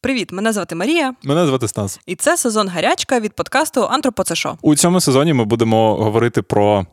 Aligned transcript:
Привіт, 0.00 0.32
мене 0.32 0.52
звати 0.52 0.74
Марія. 0.74 1.14
Мене 1.22 1.46
звати 1.46 1.68
Стас. 1.68 2.00
І 2.06 2.16
це 2.16 2.36
сезон 2.36 2.68
гарячка 2.68 3.20
від 3.20 3.32
подкасту 3.32 3.84
Антропоцешо. 3.84 4.58
У 4.62 4.76
цьому 4.76 5.00
сезоні 5.00 5.32
ми 5.32 5.44
будемо 5.44 5.94
говорити 5.94 6.42
про 6.42 6.86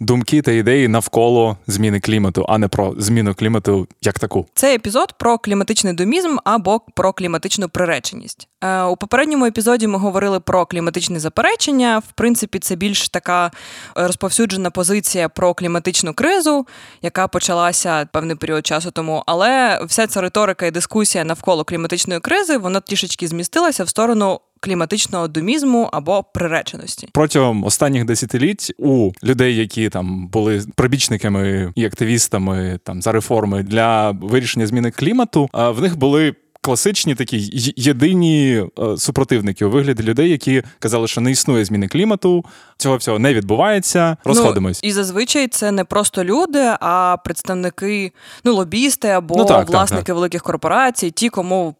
думки 0.00 0.42
та 0.42 0.52
ідеї 0.52 0.88
навколо 0.88 1.56
зміни 1.66 2.00
клімату, 2.00 2.46
а 2.48 2.58
не 2.58 2.68
про 2.68 2.94
зміну 2.98 3.34
клімату 3.34 3.86
як 4.02 4.18
таку. 4.18 4.46
Це 4.54 4.74
епізод 4.74 5.14
про 5.18 5.38
кліматичний 5.38 5.92
домізм 5.92 6.36
або 6.44 6.80
про 6.94 7.12
кліматичну 7.12 7.68
приреченість. 7.68 8.48
Е, 8.64 8.82
у 8.82 8.96
попередньому 8.96 9.46
епізоді 9.46 9.86
ми 9.86 9.98
говорили 9.98 10.40
про 10.40 10.66
кліматичні 10.66 11.18
заперечення. 11.18 11.98
В 11.98 12.12
принципі, 12.14 12.58
це 12.58 12.76
більш 12.76 13.08
така 13.08 13.50
розповсюджена 13.94 14.70
позиція 14.70 15.28
про 15.28 15.54
кліматичну 15.54 16.14
кризу, 16.14 16.66
яка 17.02 17.28
почалася 17.28 18.08
певний 18.12 18.36
період 18.36 18.66
часу 18.66 18.90
тому. 18.90 19.22
Але 19.26 19.80
вся 19.84 20.06
ця 20.06 20.20
риторика 20.20 20.66
і 20.66 20.70
дискусія 20.70 21.24
навколо 21.24 21.64
кліматичної 21.64 22.20
кризи 22.20 22.56
вона 22.56 22.80
трішечки 22.80 23.28
змістилася 23.28 23.84
в 23.84 23.88
сторону 23.88 24.40
кліматичного 24.60 25.28
домізму 25.28 25.88
або 25.92 26.22
приреченості 26.22 27.08
протягом 27.12 27.64
останніх 27.64 28.04
десятиліть 28.04 28.72
у 28.78 29.10
людей, 29.24 29.56
які 29.56 29.88
там 29.88 30.28
були 30.28 30.62
прибічниками 30.74 31.72
і 31.74 31.84
активістами 31.84 32.80
там 32.84 33.02
за 33.02 33.12
реформи 33.12 33.62
для 33.62 34.10
вирішення 34.10 34.66
зміни 34.66 34.90
клімату, 34.90 35.48
в 35.52 35.80
них 35.80 35.96
були. 35.96 36.34
Класичні 36.68 37.14
такі 37.14 37.50
єдині 37.76 38.64
е, 38.78 38.96
супротивники 38.96 39.64
у 39.64 39.70
вигляді 39.70 40.02
людей, 40.02 40.30
які 40.30 40.62
казали, 40.78 41.08
що 41.08 41.20
не 41.20 41.30
існує 41.30 41.64
зміни 41.64 41.88
клімату, 41.88 42.44
цього 42.76 42.96
всього 42.96 43.18
не 43.18 43.34
відбувається. 43.34 44.16
Розходимось. 44.24 44.80
Ну, 44.82 44.88
і 44.88 44.92
зазвичай 44.92 45.48
це 45.48 45.72
не 45.72 45.84
просто 45.84 46.24
люди, 46.24 46.74
а 46.80 47.16
представники, 47.24 48.12
ну 48.44 48.54
лобісти 48.54 49.08
або 49.08 49.36
ну, 49.36 49.44
так, 49.44 49.68
власники 49.68 50.00
так, 50.00 50.06
так. 50.06 50.14
великих 50.14 50.42
корпорацій, 50.42 51.10
ті, 51.10 51.28
кому 51.28 51.74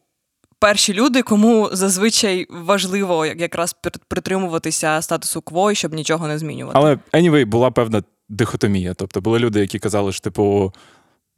перші 0.59 0.95
люди, 0.95 1.23
кому 1.23 1.69
зазвичай 1.73 2.47
важливо 2.51 3.27
якраз 3.27 3.77
притримуватися 4.09 5.03
статусу 5.03 5.41
кво, 5.41 5.75
щоб 5.75 5.95
нічого 5.95 6.29
не 6.29 6.39
змінювати. 6.39 6.79
Але 6.79 6.99
anyway, 7.13 7.47
була 7.47 7.71
певна 7.71 8.03
дихотомія. 8.29 8.95
Тобто 8.95 9.21
були 9.21 9.39
люди, 9.39 9.61
які 9.61 9.79
казали, 9.79 10.13
що 10.13 10.21
типу 10.21 10.73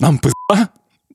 нам 0.01 0.19
пизда, 0.19 0.69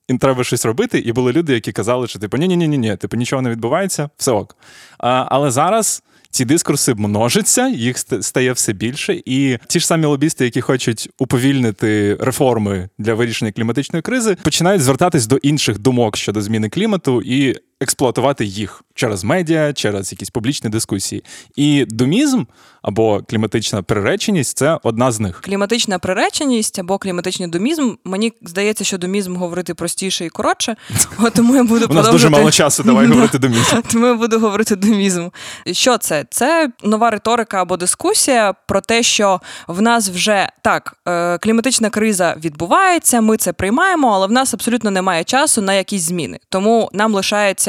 і 0.08 0.18
треба 0.18 0.44
щось 0.44 0.66
робити. 0.66 1.00
І 1.00 1.12
були 1.12 1.32
люди, 1.32 1.54
які 1.54 1.72
казали, 1.72 2.08
що 2.08 2.20
типу 2.20 2.38
ні 2.38 2.48
ні 2.48 2.68
ні 2.68 2.78
ні 2.78 2.98
типу 2.98 3.18
нічого 3.18 3.42
не 3.42 3.50
відбувається, 3.50 4.10
все 4.18 4.32
ок. 4.32 4.58
А, 4.98 5.26
Але 5.30 5.52
зараз. 5.52 6.04
Ці 6.30 6.46
дискурси 6.46 6.94
множаться, 6.94 7.68
їх 7.68 7.98
стає 7.98 8.52
все 8.52 8.74
більше, 8.74 9.22
і 9.26 9.58
ті 9.68 9.80
ж 9.80 9.88
самі 9.88 10.06
лобісти, 10.06 10.46
які 10.46 10.62
хочуть 10.62 11.10
уповільнити 11.20 12.18
реформи 12.20 12.90
для 12.98 13.14
вирішення 13.14 13.52
кліматичної 13.52 14.02
кризи, 14.02 14.38
починають 14.44 14.82
звертатись 14.82 15.28
до 15.28 15.38
інших 15.38 15.80
думок 15.80 16.18
щодо 16.18 16.42
зміни 16.42 16.70
клімату 16.70 17.22
і 17.26 17.56
експлуатувати 17.82 18.46
їх 18.46 18.82
через 18.94 19.24
медіа, 19.24 19.74
через 19.74 20.12
якісь 20.12 20.30
публічні 20.30 20.70
дискусії. 20.70 21.24
І 21.56 21.86
думізм 21.90 22.44
або 22.82 23.22
кліматична 23.30 23.84
приреченість 23.84 24.58
це 24.58 24.80
одна 24.84 25.12
з 25.12 25.20
них. 25.20 25.42
Кліматична 25.42 26.00
приреченість 26.00 26.80
або 26.80 26.98
кліматичний 26.98 27.50
думізм. 27.50 27.94
Мені 28.04 28.34
здається, 28.42 28.84
що 28.84 28.98
думізм 28.98 29.36
говорити 29.36 29.74
простіше 29.74 30.26
і 30.26 30.30
коротше. 30.30 30.76
Тому 31.36 31.56
я 31.56 31.64
буду 31.64 31.88
У 31.90 31.94
нас 31.94 32.10
дуже 32.10 32.30
мало 32.30 32.52
часу. 32.52 32.84
Давай 32.84 33.08
говорити 33.12 33.40
думізм. 33.40 33.76
Тому 33.92 34.08
я 34.08 34.14
буду 34.14 34.40
говорити 34.40 34.76
думізм. 34.76 35.30
Що 35.72 35.98
це? 35.98 36.26
Це 36.30 36.70
нова 36.84 37.10
риторика 37.10 37.62
або 37.62 37.78
дискусія 37.78 38.54
про 38.68 38.82
те, 38.82 39.04
що 39.04 39.42
в 39.68 39.82
нас 39.82 40.10
вже 40.10 40.50
так 40.62 40.96
е, 41.08 41.38
кліматична 41.38 41.90
криза 41.90 42.36
відбувається. 42.46 43.22
Ми 43.22 43.38
це 43.38 43.54
приймаємо, 43.54 44.14
але 44.14 44.28
в 44.28 44.32
нас 44.32 44.54
абсолютно 44.54 44.92
немає 44.92 45.24
часу 45.24 45.62
на 45.62 45.74
якісь 45.74 46.02
зміни. 46.02 46.40
Тому 46.50 46.90
нам 46.94 47.14
лишається 47.14 47.65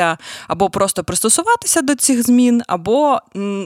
або 0.48 0.70
просто 0.70 1.04
пристосуватися 1.04 1.82
до 1.82 1.94
цих 1.94 2.22
змін, 2.22 2.62
або 2.66 3.18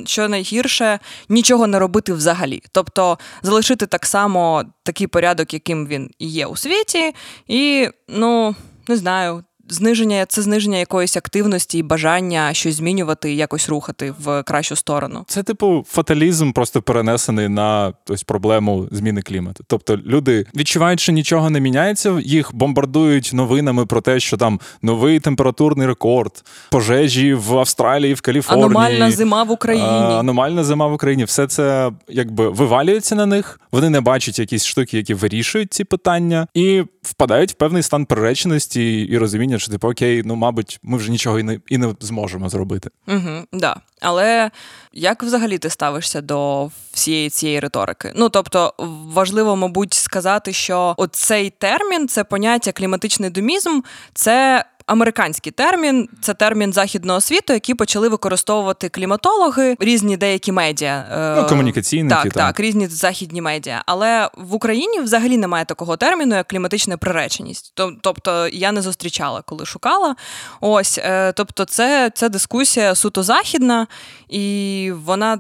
що 0.06 0.28
найгірше 0.28 0.98
нічого 1.28 1.67
не 1.67 1.78
робити 1.78 2.12
взагалі. 2.12 2.62
Тобто 2.73 3.19
залишити 3.42 3.86
так 3.86 4.06
само 4.06 4.64
такий 4.83 5.07
порядок, 5.07 5.55
яким 5.55 5.86
він 5.86 6.11
є 6.18 6.46
у 6.46 6.57
світі, 6.57 7.14
і 7.48 7.89
ну 8.08 8.55
не 8.89 8.96
знаю 8.96 9.45
зниження 9.70 10.27
це 10.27 10.42
зниження 10.42 10.79
якоїсь 10.79 11.17
активності 11.17 11.79
і 11.79 11.83
бажання 11.83 12.55
щось 12.55 12.75
змінювати 12.75 13.35
якось 13.35 13.69
рухати 13.69 14.14
в 14.25 14.42
кращу 14.42 14.77
сторону. 14.77 15.25
Це 15.27 15.42
типу 15.42 15.85
фаталізм, 15.89 16.53
просто 16.53 16.83
перенесений 16.83 17.48
на 17.48 17.92
ось 18.09 18.23
проблему 18.23 18.89
зміни 18.91 19.23
клімату. 19.23 19.64
Тобто 19.67 19.97
люди 19.97 20.47
відчувають, 20.57 21.01
що 21.01 21.13
нічого 21.13 21.51
не 21.51 21.61
міняється, 21.61 22.20
їх 22.25 22.55
бомбардують 22.55 23.30
новинами 23.35 23.86
про 23.86 24.01
те, 24.01 24.20
що 24.20 24.36
там 24.36 24.61
новий 24.83 25.20
температурний 25.20 25.86
рекорд, 25.86 26.45
пожежі 26.70 27.35
в 27.35 27.59
Австралії, 27.59 28.14
в 28.14 28.20
Каліфорнії, 28.20 28.64
аномальна 28.64 29.11
зима 29.11 29.42
в 29.42 29.51
Україні. 29.51 29.86
Аномальна 29.86 30.64
зима 30.64 30.86
в 30.86 30.92
Україні. 30.92 31.25
Все 31.25 31.47
це 31.47 31.92
якби 32.09 32.48
вивалюється 32.48 33.14
на 33.14 33.27
них. 33.27 33.61
Вони 33.73 33.91
не 33.91 34.01
бачать 34.01 34.39
якісь 34.39 34.64
штуки, 34.64 34.97
які 34.97 35.14
вирішують 35.14 35.73
ці 35.73 35.85
питання, 35.85 36.47
і 36.55 36.83
впадають 37.03 37.51
в 37.51 37.55
певний 37.55 37.83
стан 37.83 38.05
приреченості 38.05 39.01
і 39.01 39.19
розуміння 39.19 39.59
що 39.61 39.73
типу, 39.73 39.89
окей, 39.89 40.23
ну 40.25 40.37
мабуть, 40.37 40.79
ми 40.83 40.98
вже 40.98 41.11
нічого 41.11 41.39
і 41.39 41.43
не 41.43 41.61
і 41.69 41.79
не 41.79 41.95
зможемо 42.01 42.48
зробити. 42.48 42.91
Угу, 43.09 43.45
да. 43.53 43.77
Але 44.01 44.51
як 44.93 45.23
взагалі 45.23 45.59
ти 45.59 45.71
ставишся 45.71 46.21
до 46.21 46.71
всієї 46.93 47.31
цієї 47.31 47.61
риторики? 47.61 48.13
Ну 48.17 48.29
тобто, 48.29 48.75
важливо, 49.15 49.57
мабуть, 49.57 49.95
сказати, 49.95 50.53
що 50.53 50.95
оцей 50.97 51.51
термін, 51.51 52.09
це 52.09 52.25
поняття 52.25 52.73
кліматичний 52.73 53.31
домізм, 53.31 53.81
це 54.15 54.65
американський 54.90 55.52
термін, 55.52 56.08
це 56.20 56.34
термін 56.34 56.73
західного 56.73 57.20
світу, 57.20 57.52
який 57.52 57.74
почали 57.74 58.08
використовувати 58.08 58.89
кліматологи, 58.89 59.77
різні 59.80 60.17
деякі 60.17 60.52
медіа. 60.52 61.06
Е, 61.12 61.42
ну, 61.42 61.48
комунікаційні. 61.48 62.08
Так, 62.08 62.23
так, 62.23 62.33
так, 62.33 62.61
різні 62.61 62.86
західні 62.86 63.40
медіа. 63.40 63.83
Але 63.86 64.30
в 64.36 64.55
Україні 64.55 65.00
взагалі 65.00 65.36
немає 65.36 65.64
такого 65.64 65.96
терміну, 65.96 66.36
як 66.36 66.48
кліматична 66.48 66.96
приреченість. 66.96 67.73
Тобто 68.00 68.48
я 68.48 68.73
не 68.73 68.83
зустрічала, 68.83 69.42
коли 69.42 69.67
шукала. 69.67 70.17
Ось, 70.61 70.98
е, 70.98 71.33
тобто, 71.33 71.64
це, 71.64 72.11
це 72.14 72.29
дискусія 72.29 72.95
суто 72.95 73.23
західна, 73.23 73.86
і 74.29 74.92
вона 75.05 75.39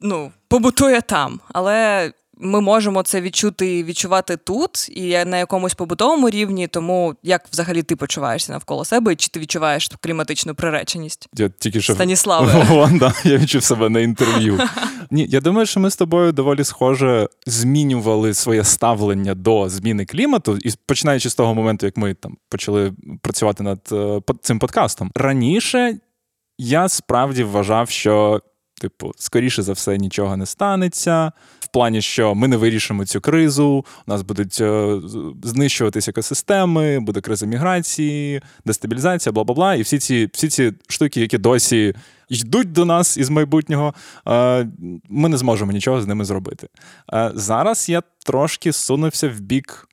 ну 0.00 0.32
побутує 0.48 1.00
там. 1.00 1.40
Але 1.52 2.12
ми 2.40 2.60
можемо 2.60 3.02
це 3.02 3.20
відчути 3.20 3.78
і 3.78 3.84
відчувати 3.84 4.36
тут, 4.36 4.88
і 4.88 5.24
на 5.24 5.38
якомусь 5.38 5.74
побутовому 5.74 6.30
рівні. 6.30 6.66
Тому 6.66 7.14
як 7.22 7.48
взагалі 7.52 7.82
ти 7.82 7.96
почуваєшся 7.96 8.52
навколо 8.52 8.84
себе, 8.84 9.16
чи 9.16 9.28
ти 9.28 9.40
відчуваєш 9.40 9.90
кліматичну 10.00 10.54
приреченість? 10.54 11.28
Я 11.34 11.48
тільки 11.48 11.80
що 11.80 11.94
Станіславе. 11.94 12.64
Вон, 12.68 12.98
да, 12.98 13.14
я 13.24 13.36
відчув 13.36 13.62
себе 13.62 13.88
на 13.88 14.00
інтерв'ю. 14.00 14.60
Ні, 15.10 15.26
я 15.28 15.40
думаю, 15.40 15.66
що 15.66 15.80
ми 15.80 15.90
з 15.90 15.96
тобою 15.96 16.32
доволі 16.32 16.64
схоже 16.64 17.28
змінювали 17.46 18.34
своє 18.34 18.64
ставлення 18.64 19.34
до 19.34 19.68
зміни 19.68 20.04
клімату, 20.04 20.58
і 20.64 20.70
починаючи 20.86 21.30
з 21.30 21.34
того 21.34 21.54
моменту, 21.54 21.86
як 21.86 21.96
ми 21.96 22.14
там 22.14 22.36
почали 22.48 22.92
працювати 23.22 23.62
над 23.62 23.80
е, 23.92 24.20
цим 24.42 24.58
подкастом 24.58 25.10
раніше. 25.14 25.98
Я 26.58 26.88
справді 26.88 27.44
вважав, 27.44 27.90
що 27.90 28.40
Типу, 28.80 29.12
скоріше 29.16 29.62
за 29.62 29.72
все, 29.72 29.98
нічого 29.98 30.36
не 30.36 30.46
станеться. 30.46 31.32
В 31.60 31.66
плані, 31.66 32.02
що 32.02 32.34
ми 32.34 32.48
не 32.48 32.56
вирішимо 32.56 33.04
цю 33.04 33.20
кризу, 33.20 33.84
у 34.06 34.10
нас 34.10 34.22
будуть 34.22 34.60
е, 34.60 35.00
знищуватися 35.42 36.10
екосистеми, 36.10 37.00
буде 37.00 37.20
криза 37.20 37.46
міграції, 37.46 38.42
дестабілізація, 38.64 39.32
бла 39.32 39.44
бла 39.44 39.54
бла. 39.54 39.74
І 39.74 39.82
всі 39.82 39.98
ці 39.98 40.30
всі 40.32 40.48
ці 40.48 40.72
штуки, 40.88 41.20
які 41.20 41.38
досі 41.38 41.94
йдуть 42.28 42.72
до 42.72 42.84
нас 42.84 43.16
із 43.16 43.30
майбутнього, 43.30 43.94
е, 44.28 44.68
ми 45.08 45.28
не 45.28 45.36
зможемо 45.36 45.72
нічого 45.72 46.02
з 46.02 46.06
ними 46.06 46.24
зробити. 46.24 46.68
Е, 47.12 47.32
зараз 47.34 47.88
я 47.88 48.02
трошки 48.26 48.72
сунувся 48.72 49.28
в 49.28 49.40
бік 49.40 49.88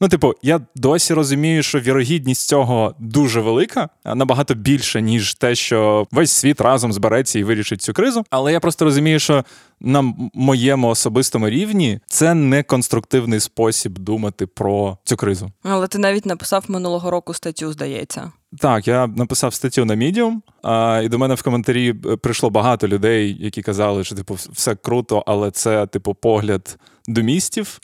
Ну, 0.00 0.08
типу, 0.08 0.34
я 0.42 0.60
досі 0.74 1.14
розумію, 1.14 1.62
що 1.62 1.80
вірогідність 1.80 2.48
цього 2.48 2.94
дуже 2.98 3.40
велика, 3.40 3.88
набагато 4.04 4.54
більше, 4.54 5.02
ніж 5.02 5.34
те, 5.34 5.54
що 5.54 6.06
весь 6.10 6.32
світ 6.32 6.60
разом 6.60 6.92
збереться 6.92 7.38
і 7.38 7.44
вирішить 7.44 7.82
цю 7.82 7.92
кризу. 7.92 8.24
Але 8.30 8.52
я 8.52 8.60
просто 8.60 8.84
розумію, 8.84 9.18
що 9.18 9.44
на 9.80 10.14
моєму 10.34 10.88
особистому 10.88 11.48
рівні 11.48 12.00
це 12.06 12.34
не 12.34 12.62
конструктивний 12.62 13.40
спосіб 13.40 13.98
думати 13.98 14.46
про 14.46 14.98
цю 15.04 15.16
кризу. 15.16 15.50
Але 15.62 15.86
ти 15.86 15.98
навіть 15.98 16.26
написав 16.26 16.64
минулого 16.68 17.10
року 17.10 17.34
статтю, 17.34 17.72
здається. 17.72 18.32
Так, 18.58 18.88
я 18.88 19.06
написав 19.06 19.54
статтю 19.54 19.84
на 19.84 19.96
Medium, 19.96 20.34
а, 20.62 21.00
і 21.04 21.08
до 21.08 21.18
мене 21.18 21.34
в 21.34 21.42
коментарі 21.42 21.94
е, 22.06 22.16
прийшло 22.16 22.50
багато 22.50 22.88
людей, 22.88 23.36
які 23.40 23.62
казали, 23.62 24.04
що 24.04 24.14
типу 24.14 24.34
все 24.34 24.74
круто, 24.74 25.24
але 25.26 25.50
це 25.50 25.86
типу 25.86 26.14
погляд 26.14 26.78
до 27.08 27.22
містів 27.22 27.80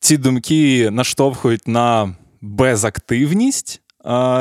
ці 0.00 0.16
думки 0.16 0.90
наштовхують 0.90 1.68
на 1.68 2.14
безактивність. 2.40 3.80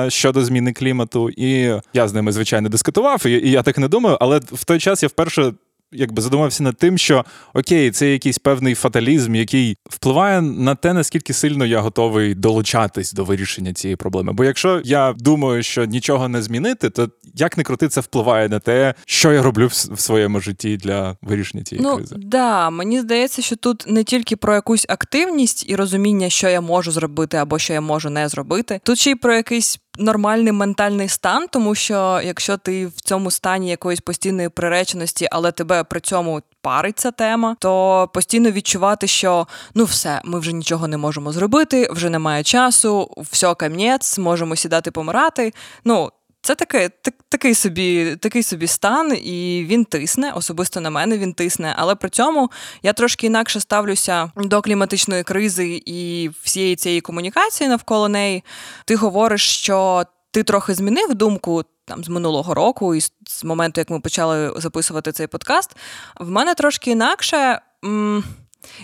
Щодо 0.08 0.46
зміни 0.46 0.74
клімату, 0.74 1.30
і 1.30 1.82
я 1.94 2.08
з 2.08 2.14
ними 2.14 2.32
звичайно 2.32 2.70
дискутував, 2.70 3.26
і 3.26 3.52
я 3.52 3.64
так 3.64 3.78
не 3.78 3.88
думаю. 3.88 4.18
Але 4.22 4.40
в 4.40 4.64
той 4.66 4.80
час 4.80 5.04
я 5.04 5.10
вперше 5.10 5.54
якби 5.92 6.22
задумався 6.22 6.64
над 6.64 6.78
тим, 6.78 6.98
що 6.98 7.26
окей, 7.54 7.92
це 7.92 8.12
якийсь 8.12 8.40
певний 8.40 8.76
фаталізм, 8.76 9.36
який 9.36 9.78
впливає 9.90 10.42
на 10.42 10.76
те, 10.76 10.94
наскільки 10.94 11.34
сильно 11.34 11.66
я 11.66 11.80
готовий 11.80 12.36
долучатись 12.36 13.14
до 13.14 13.24
вирішення 13.24 13.74
цієї 13.74 13.96
проблеми. 13.96 14.34
Бо 14.34 14.44
якщо 14.44 14.82
я 14.86 15.14
думаю, 15.18 15.64
що 15.64 15.86
нічого 15.86 16.28
не 16.28 16.42
змінити, 16.42 16.90
то 16.90 17.10
як 17.36 17.58
не 17.58 17.64
крути, 17.64 17.88
це 17.88 18.02
впливає 18.02 18.50
на 18.50 18.60
те, 18.60 18.94
що 19.06 19.32
я 19.32 19.42
роблю 19.42 19.68
в 19.68 20.00
своєму 20.00 20.40
житті 20.40 20.78
для 20.78 21.18
вирішення 21.22 21.64
цієї 21.64 21.88
ну, 21.88 21.96
кризи. 21.96 22.16
Да, 22.18 22.70
мені 22.70 23.00
здається, 23.00 23.42
що 23.42 23.56
тут 23.56 23.86
не 23.88 24.04
тільки 24.04 24.36
про 24.36 24.54
якусь 24.54 24.86
активність 24.90 25.70
і 25.70 25.76
розуміння, 25.76 26.30
що 26.30 26.50
я 26.50 26.62
можу 26.62 26.92
зробити 26.92 27.38
або 27.38 27.60
що 27.60 27.74
я 27.74 27.82
можу 27.82 28.10
не 28.10 28.30
зробити. 28.30 28.80
Тут 28.84 29.00
ще 29.00 29.12
й 29.12 29.16
про 29.16 29.36
якийсь 29.36 29.80
нормальний 30.00 30.54
ментальний 30.54 31.08
стан, 31.08 31.48
тому 31.50 31.76
що 31.76 32.22
якщо 32.24 32.58
ти 32.58 32.88
в 32.88 33.02
цьому 33.02 33.32
стані 33.32 33.70
якоїсь 33.70 34.00
постійної 34.00 34.50
приреченості, 34.50 35.28
але 35.32 35.52
тебе 35.52 35.84
при 35.84 36.00
цьому 36.00 36.42
парить 36.62 37.00
ця 37.00 37.12
тема, 37.12 37.56
то 37.60 38.10
постійно 38.14 38.52
відчувати, 38.52 39.08
що 39.08 39.48
ну 39.76 39.84
все, 39.84 40.22
ми 40.24 40.40
вже 40.40 40.54
нічого 40.54 40.88
не 40.88 40.98
можемо 40.98 41.32
зробити, 41.32 41.88
вже 41.92 42.10
немає 42.10 42.44
часу, 42.44 43.12
все 43.32 43.56
кам'єць, 43.56 44.18
можемо 44.18 44.56
сідати 44.56 44.92
помирати. 44.92 45.54
Ну 45.86 46.12
це 46.42 46.56
таке, 46.56 46.90
так, 46.90 47.14
такий 47.30 47.56
собі 47.56 48.16
такий 48.16 48.44
собі 48.44 48.68
стан, 48.68 49.14
і 49.14 49.66
він 49.70 49.86
тисне, 49.86 50.32
особисто 50.32 50.82
на 50.82 50.90
мене 50.90 51.18
він 51.18 51.34
тисне. 51.34 51.74
Але 51.78 51.96
при 51.96 52.10
цьому 52.10 52.52
я 52.84 52.94
трошки 52.94 53.28
інакше 53.28 53.60
ставлюся 53.60 54.32
до 54.36 54.62
кліматичної 54.62 55.24
кризи 55.24 55.82
і 55.86 56.30
всієї 56.42 56.76
цієї 56.76 57.02
комунікації 57.02 57.70
навколо 57.70 58.10
неї. 58.10 58.44
Ти 58.86 58.96
говориш, 58.96 59.42
що 59.42 60.04
ти 60.32 60.44
трохи 60.44 60.74
змінив 60.74 61.16
думку. 61.16 61.64
Там 61.86 62.04
з 62.04 62.10
минулого 62.10 62.54
року, 62.54 62.96
і 62.96 63.02
з 63.28 63.44
моменту, 63.44 63.82
як 63.82 63.90
ми 63.90 64.00
почали 64.00 64.54
записувати 64.56 65.12
цей 65.12 65.28
подкаст, 65.28 65.76
в 66.20 66.30
мене 66.30 66.54
трошки 66.54 66.92
інакше. 66.92 67.62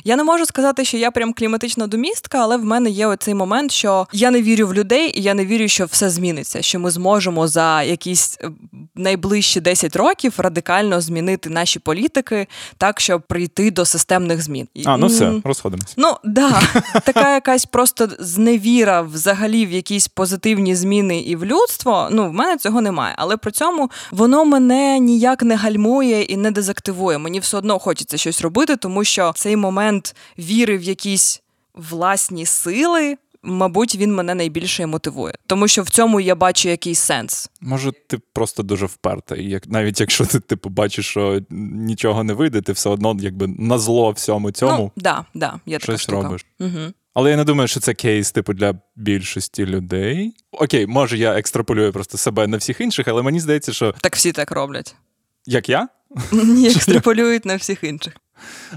Я 0.03 0.15
не 0.15 0.23
можу 0.23 0.45
сказати, 0.45 0.85
що 0.85 0.97
я 0.97 1.11
прям 1.11 1.33
кліматична 1.33 1.87
домістка, 1.87 2.37
але 2.37 2.57
в 2.57 2.63
мене 2.63 2.89
є 2.89 3.07
оцей 3.07 3.33
момент, 3.33 3.71
що 3.71 4.07
я 4.13 4.31
не 4.31 4.41
вірю 4.41 4.67
в 4.67 4.73
людей, 4.73 5.19
і 5.19 5.21
я 5.21 5.33
не 5.33 5.45
вірю, 5.45 5.67
що 5.67 5.85
все 5.85 6.09
зміниться. 6.09 6.61
Що 6.61 6.79
ми 6.79 6.91
зможемо 6.91 7.47
за 7.47 7.83
якісь 7.83 8.37
е, 8.41 8.49
найближчі 8.95 9.61
10 9.61 9.95
років 9.95 10.33
радикально 10.37 11.01
змінити 11.01 11.49
наші 11.49 11.79
політики 11.79 12.47
так, 12.77 12.99
щоб 12.99 13.21
прийти 13.21 13.71
до 13.71 13.85
системних 13.85 14.41
змін. 14.41 14.67
А, 14.85 14.97
ну 14.97 15.07
все, 15.07 15.33
розходимося. 15.43 15.93
Ну 15.97 16.15
да, 16.23 16.61
така 17.05 17.33
якась 17.33 17.65
просто 17.65 18.09
зневіра 18.19 19.01
взагалі 19.01 19.65
в 19.65 19.71
якісь 19.71 20.07
позитивні 20.07 20.75
зміни 20.75 21.19
і 21.19 21.35
в 21.35 21.45
людство. 21.45 22.07
Ну 22.11 22.29
в 22.29 22.33
мене 22.33 22.57
цього 22.57 22.81
немає. 22.81 23.15
Але 23.17 23.37
при 23.37 23.51
цьому 23.51 23.91
воно 24.11 24.45
мене 24.45 24.99
ніяк 24.99 25.43
не 25.43 25.55
гальмує 25.55 26.21
і 26.21 26.37
не 26.37 26.51
дезактивує. 26.51 27.17
Мені 27.17 27.39
все 27.39 27.57
одно 27.57 27.79
хочеться 27.79 28.17
щось 28.17 28.41
робити, 28.41 28.75
тому 28.75 29.03
що 29.03 29.33
цей 29.35 29.55
момент 29.65 30.15
віри 30.39 30.77
в 30.77 30.83
якісь 30.83 31.41
власні 31.73 32.45
сили. 32.45 33.17
Мабуть, 33.47 33.95
він 33.95 34.15
мене 34.15 34.35
найбільше 34.35 34.85
мотивує, 34.85 35.33
тому 35.47 35.67
що 35.67 35.83
в 35.83 35.89
цьому 35.89 36.19
я 36.19 36.35
бачу 36.35 36.69
якийсь 36.69 36.99
сенс. 36.99 37.49
Може, 37.61 37.91
ти 38.07 38.17
просто 38.33 38.63
дуже 38.63 38.85
вперта, 38.85 39.35
і 39.35 39.43
як 39.43 39.67
навіть 39.67 39.99
якщо 39.99 40.25
ти 40.25 40.39
типу 40.39 40.69
бачиш, 40.69 41.05
що 41.07 41.41
нічого 41.49 42.23
не 42.23 42.33
вийде, 42.33 42.61
ти 42.61 42.71
все 42.71 42.89
одно 42.89 43.17
якби 43.19 43.47
на 43.47 43.77
зло 43.77 44.11
всьому 44.11 44.51
цьому 44.51 44.77
Ну, 44.77 44.91
да, 44.95 45.25
да, 45.33 45.59
щось 45.79 46.05
така 46.05 46.21
робиш. 46.21 46.45
Угу. 46.59 46.93
Але 47.13 47.31
я 47.31 47.37
не 47.37 47.43
думаю, 47.43 47.67
що 47.67 47.79
це 47.79 47.93
кейс, 47.93 48.31
типу, 48.31 48.53
для 48.53 48.75
більшості 48.95 49.65
людей. 49.65 50.35
Окей, 50.51 50.87
може, 50.87 51.17
я 51.17 51.39
екстраполюю 51.39 51.93
просто 51.93 52.17
себе 52.17 52.47
на 52.47 52.57
всіх 52.57 52.81
інших, 52.81 53.07
але 53.07 53.21
мені 53.21 53.39
здається, 53.39 53.73
що 53.73 53.95
так 54.01 54.15
всі 54.15 54.31
так 54.31 54.51
роблять. 54.51 54.95
Як 55.45 55.69
я? 55.69 55.87
Ні, 56.31 56.67
екстраполюють 56.69 57.45
на 57.45 57.55
всіх 57.55 57.83
інших. 57.83 58.13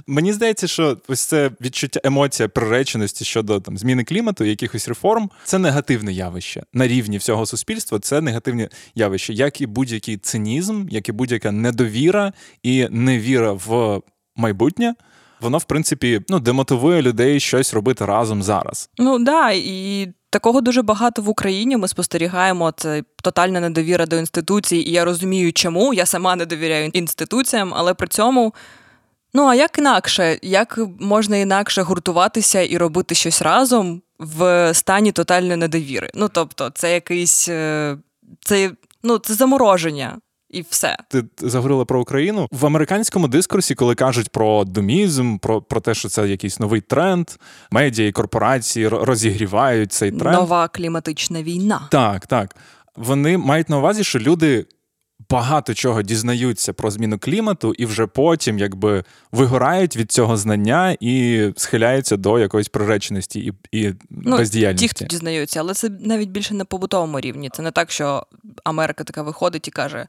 Мені 0.07 0.33
здається, 0.33 0.67
що 0.67 0.97
ось 1.09 1.21
це 1.21 1.51
відчуття 1.61 2.01
емоція 2.05 2.49
приреченості 2.49 3.25
щодо 3.25 3.61
там 3.61 3.79
зміни 3.79 4.05
клімату, 4.05 4.45
якихось 4.45 4.89
реформ, 4.89 5.31
це 5.45 5.59
негативне 5.59 6.13
явище 6.13 6.63
на 6.73 6.89
рівні 6.89 7.19
всього 7.19 7.47
суспільства. 7.47 7.99
Це 7.99 8.21
негативне 8.21 8.69
явище, 8.95 9.33
як 9.33 9.61
і 9.61 9.67
будь-який 9.67 10.17
цинізм, 10.17 10.87
як 10.91 11.09
і 11.09 11.13
будь-яка 11.13 11.53
недовіра 11.53 12.33
і 12.63 12.89
невіра 12.91 13.53
в 13.53 14.01
майбутнє. 14.37 14.95
Воно, 15.41 15.59
в 15.59 15.65
принципі, 15.65 16.21
ну 16.29 16.41
демотивує 16.41 17.03
людей 17.03 17.41
щось 17.41 17.75
робити 17.75 18.05
разом 18.05 18.43
зараз. 18.43 18.91
Ну 18.99 19.19
да, 19.19 19.51
і 19.51 20.09
такого 20.31 20.61
дуже 20.61 20.83
багато 20.83 21.23
в 21.23 21.29
Україні. 21.29 21.77
Ми 21.77 21.89
спостерігаємо 21.89 22.73
це 22.77 23.03
тотальна 23.23 23.61
недовіра 23.61 24.07
до 24.07 24.17
інституцій, 24.17 24.77
і 24.77 24.93
я 24.93 25.05
розумію, 25.05 25.53
чому 25.53 25.95
я 25.95 26.07
сама 26.07 26.37
не 26.37 26.47
довіряю 26.47 26.91
інституціям, 26.93 27.73
але 27.77 27.95
при 27.95 28.09
цьому 28.09 28.55
Ну 29.35 29.47
а 29.47 29.55
як 29.55 29.79
інакше, 29.79 30.39
як 30.43 30.79
можна 31.01 31.37
інакше 31.37 31.83
гуртуватися 31.83 32.61
і 32.61 32.77
робити 32.77 33.15
щось 33.15 33.43
разом 33.43 34.03
в 34.19 34.75
стані 34.75 35.13
тотальної 35.13 35.57
недовіри? 35.57 36.11
Ну 36.15 36.29
тобто, 36.33 36.71
це 36.75 36.95
якийсь 36.95 37.49
е, 37.49 37.97
це, 38.41 38.71
ну, 39.03 39.19
це 39.19 39.35
замороження. 39.35 40.19
І 40.51 40.65
все 40.71 40.97
ти 41.09 41.25
заговорила 41.39 41.85
про 41.85 42.01
Україну 42.01 42.49
в 42.53 42.67
американському 42.67 43.29
дискурсі, 43.29 43.75
коли 43.75 43.95
кажуть 43.95 44.29
про 44.29 44.65
домізм, 44.65 45.39
про 45.39 45.63
про 45.63 45.81
те, 45.81 45.95
що 45.95 46.09
це 46.09 46.29
якийсь 46.29 46.61
новий 46.61 46.81
тренд, 46.81 47.29
медіа 47.71 48.07
і 48.07 48.13
корпорації 48.13 48.89
розігрівають 48.89 49.93
цей 49.93 50.11
тренд. 50.11 50.37
Нова 50.37 50.69
кліматична 50.69 51.43
війна. 51.43 51.89
Так, 51.91 52.27
так. 52.27 52.57
Вони 52.97 53.39
мають 53.39 53.69
на 53.69 53.79
увазі, 53.79 54.05
що 54.05 54.19
люди 54.19 54.67
багато 55.31 55.75
чого 55.75 56.03
дізнаються 56.03 56.73
про 56.73 56.91
зміну 56.91 57.19
клімату, 57.19 57.75
і 57.79 57.87
вже 57.87 58.07
потім 58.07 58.59
якби 58.59 59.05
вигорають 59.33 59.97
від 59.97 60.13
цього 60.13 60.37
знання 60.37 60.97
і 61.01 61.47
схиляються 61.57 62.17
до 62.17 62.39
якоїсь 62.39 62.69
приреченості 62.69 63.41
і 63.41 63.53
і 63.73 63.95
ну, 64.11 64.37
бездіяльності. 64.37 64.89
Ті, 64.89 64.95
хто 64.95 65.05
дізнаються, 65.05 65.61
але 65.61 65.75
це 65.75 65.89
навіть 66.01 66.29
більше 66.29 66.55
на 66.55 66.65
побутовому 66.65 67.21
рівні. 67.21 67.51
Це 67.53 67.63
не 67.63 67.71
так, 67.71 67.91
що 67.91 68.27
Америка 68.65 69.05
така 69.05 69.23
виходить 69.23 69.69
і 69.69 69.71
каже: 69.71 70.07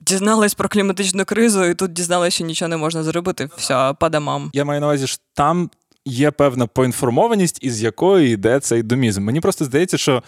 дізналась 0.00 0.54
про 0.54 0.68
кліматичну 0.68 1.24
кризу, 1.24 1.64
і 1.64 1.74
тут 1.74 1.92
дізналась, 1.92 2.34
що 2.34 2.44
нічого 2.44 2.68
не 2.68 2.76
можна 2.76 3.02
зробити. 3.02 3.48
Все, 3.56 3.94
падамам. 4.00 4.50
Я 4.52 4.64
маю 4.64 4.80
на 4.80 4.86
увазі, 4.86 5.06
що 5.06 5.22
там 5.34 5.70
є 6.04 6.30
певна 6.30 6.66
поінформованість, 6.66 7.58
із 7.62 7.82
якої 7.82 8.32
йде 8.32 8.60
цей 8.60 8.82
домізм. 8.82 9.24
Мені 9.24 9.40
просто 9.40 9.64
здається, 9.64 9.98
що 9.98 10.22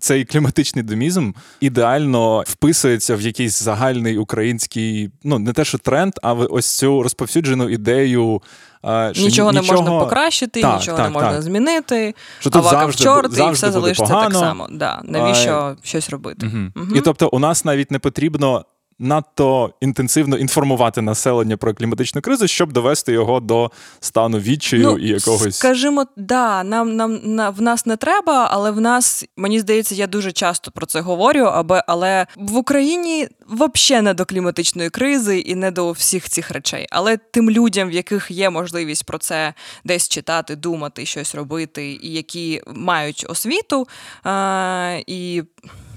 цей 0.00 0.24
кліматичний 0.24 0.84
домізм 0.84 1.32
ідеально 1.60 2.44
вписується 2.46 3.16
в 3.16 3.20
якийсь 3.20 3.62
загальний 3.62 4.18
український, 4.18 5.10
ну 5.24 5.38
не 5.38 5.52
те, 5.52 5.64
що 5.64 5.78
тренд, 5.78 6.12
а 6.22 6.32
ось 6.32 6.78
цю 6.78 7.02
розповсюджену 7.02 7.68
ідею. 7.68 8.42
Що 9.12 9.22
нічого 9.22 9.52
не 9.52 9.62
можна 9.62 9.90
покращити, 9.90 10.62
так, 10.62 10.80
нічого 10.80 10.96
так, 10.96 11.06
не 11.06 11.12
можна 11.12 11.32
так. 11.32 11.42
змінити, 11.42 12.14
що 12.38 12.50
тут 12.50 12.64
завжди, 12.64 13.04
чорт, 13.04 13.32
завжди 13.32 13.50
і 13.50 13.54
все 13.54 13.72
залишиться 13.72 14.14
погано. 14.14 14.30
так 14.30 14.38
само. 14.38 14.68
Да. 14.70 15.00
Навіщо 15.04 15.50
а, 15.50 15.76
щось 15.82 16.10
робити? 16.10 16.46
Угу. 16.46 16.84
Угу. 16.84 16.96
І 16.96 17.00
тобто, 17.00 17.28
у 17.32 17.38
нас 17.38 17.64
навіть 17.64 17.90
не 17.90 17.98
потрібно 17.98 18.64
надто 19.00 19.74
інтенсивно 19.80 20.36
інформувати 20.36 21.02
населення 21.02 21.56
про 21.56 21.74
кліматичну 21.74 22.20
кризу, 22.20 22.48
щоб 22.48 22.72
довести 22.72 23.12
його 23.12 23.40
до 23.40 23.70
стану 24.00 24.38
відчаю 24.38 24.82
ну, 24.82 24.98
і 24.98 25.08
якогось. 25.08 25.56
Скажімо, 25.56 26.06
да, 26.16 26.64
нам 26.64 26.96
нам 26.96 27.20
на 27.24 27.50
в 27.50 27.62
нас 27.62 27.86
не 27.86 27.96
треба, 27.96 28.48
але 28.50 28.70
в 28.70 28.80
нас 28.80 29.24
мені 29.36 29.60
здається, 29.60 29.94
я 29.94 30.06
дуже 30.06 30.32
часто 30.32 30.70
про 30.70 30.86
це 30.86 31.00
говорю. 31.00 31.44
Аби 31.44 31.82
але 31.86 32.26
в 32.36 32.56
Україні 32.56 33.28
взагалі 33.48 34.04
не 34.04 34.14
до 34.14 34.24
кліматичної 34.24 34.90
кризи 34.90 35.38
і 35.38 35.54
не 35.54 35.70
до 35.70 35.92
всіх 35.92 36.28
цих 36.28 36.50
речей. 36.50 36.86
Але 36.90 37.16
тим 37.16 37.50
людям, 37.50 37.88
в 37.88 37.92
яких 37.92 38.30
є 38.30 38.50
можливість 38.50 39.06
про 39.06 39.18
це 39.18 39.54
десь 39.84 40.08
читати, 40.08 40.56
думати, 40.56 41.06
щось 41.06 41.34
робити, 41.34 41.98
і 42.02 42.12
які 42.12 42.62
мають 42.66 43.26
освіту 43.28 43.86
а, 44.24 44.98
і 45.06 45.42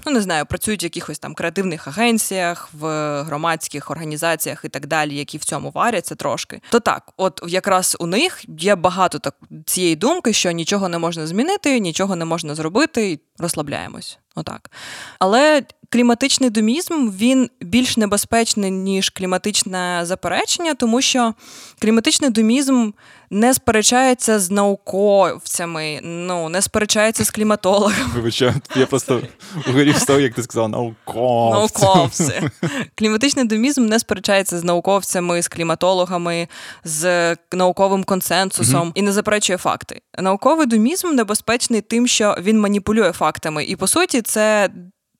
ну 0.06 0.12
не 0.12 0.20
знаю, 0.20 0.46
працюють 0.46 0.82
в 0.82 0.84
якихось 0.84 1.18
там 1.18 1.34
креативних 1.34 1.88
агенціях, 1.88 2.68
в 2.72 2.86
громадських 3.22 3.90
організаціях 3.90 4.64
і 4.64 4.68
так 4.68 4.86
далі, 4.86 5.16
які 5.16 5.38
в 5.38 5.44
цьому 5.44 5.70
варяться 5.70 6.14
трошки. 6.14 6.60
То 6.70 6.80
так, 6.80 7.12
от 7.16 7.40
якраз 7.48 7.96
у 8.00 8.06
них 8.06 8.44
є 8.58 8.74
багато 8.74 9.18
так 9.18 9.34
цієї 9.66 9.96
думки, 9.96 10.32
що 10.32 10.50
нічого 10.50 10.88
не 10.88 10.98
можна 10.98 11.26
змінити, 11.26 11.80
нічого 11.80 12.16
не 12.16 12.24
можна 12.24 12.54
зробити, 12.54 13.20
розслабляємось. 13.38 14.18
Отак. 14.36 14.70
Але 15.18 15.62
кліматичний 15.90 16.50
домізм 16.50 17.10
він 17.10 17.50
більш 17.60 17.96
небезпечний, 17.96 18.70
ніж 18.70 19.10
кліматичне 19.10 20.00
заперечення, 20.02 20.74
тому 20.74 21.00
що 21.00 21.34
кліматичний 21.78 22.30
домізм 22.30 22.90
не 23.34 23.54
сперечається 23.54 24.38
з 24.38 24.50
науковцями, 24.50 26.00
ну 26.02 26.48
не 26.48 26.62
сперечається 26.62 27.24
з 27.24 27.30
кліматологами. 27.30 28.10
Вибачаю, 28.14 28.54
я 28.76 28.86
просто 28.86 29.22
вгорів 29.66 29.98
з 29.98 30.04
того, 30.04 30.20
як 30.20 30.34
ти 30.34 30.42
сказала, 30.42 30.68
науковці. 30.68 31.82
Науковці. 31.84 32.50
Кліматичний 32.94 33.44
домізм 33.44 33.86
не 33.86 33.98
сперечається 33.98 34.58
з 34.58 34.64
науковцями, 34.64 35.42
з 35.42 35.48
кліматологами, 35.48 36.48
з 36.84 37.36
науковим 37.52 38.04
консенсусом 38.04 38.82
угу. 38.82 38.92
і 38.94 39.02
не 39.02 39.12
заперечує 39.12 39.56
факти. 39.56 40.00
Науковий 40.18 40.66
домізм 40.66 41.14
небезпечний 41.14 41.80
тим, 41.80 42.06
що 42.06 42.36
він 42.40 42.60
маніпулює 42.60 43.12
фактами, 43.12 43.64
і 43.64 43.76
по 43.76 43.86
суті, 43.86 44.22
це 44.22 44.70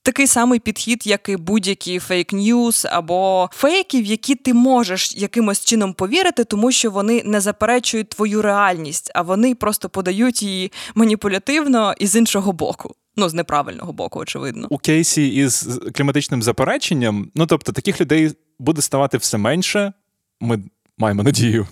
такий 0.04 0.26
самий 0.26 0.60
підхід, 0.60 1.06
як 1.06 1.28
і 1.28 1.36
будь-які 1.36 1.98
фейк-ньюс 1.98 2.86
або 2.90 3.50
фейки, 3.52 4.02
в 4.02 4.04
які 4.04 4.34
ти 4.34 4.54
можеш 4.54 5.16
якимось 5.16 5.64
чином 5.64 5.92
повірити, 5.92 6.44
тому 6.44 6.72
що 6.72 6.90
вони 6.90 7.22
не 7.24 7.40
заперечують 7.40 8.08
твою 8.08 8.42
реальність, 8.42 9.10
а 9.14 9.22
вони 9.22 9.54
просто 9.54 9.88
подають 9.88 10.42
її 10.42 10.72
маніпулятивно 10.94 11.94
і 11.98 12.06
з 12.06 12.16
іншого 12.16 12.52
боку. 12.52 12.94
Ну, 13.16 13.28
з 13.28 13.34
неправильного 13.34 13.92
боку, 13.92 14.20
очевидно. 14.20 14.66
У 14.70 14.78
кейсі 14.78 15.28
із 15.28 15.68
кліматичним 15.94 16.42
запереченням, 16.42 17.30
ну 17.34 17.46
тобто, 17.46 17.72
таких 17.72 18.00
людей 18.00 18.32
буде 18.58 18.82
ставати 18.82 19.18
все 19.18 19.38
менше. 19.38 19.92
Ми 20.40 20.62
маємо 20.98 21.22
надію. 21.22 21.66